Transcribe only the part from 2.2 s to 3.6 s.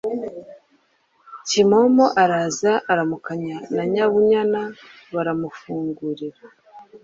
araza aramukanya